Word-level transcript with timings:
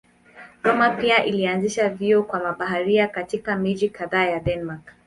Rømer 0.63 0.97
pia 1.01 1.17
alianzisha 1.23 1.89
vyuo 1.89 2.23
kwa 2.23 2.39
mabaharia 2.39 3.07
katika 3.07 3.55
miji 3.55 3.89
kadhaa 3.89 4.25
ya 4.25 4.39
Denmark. 4.39 4.81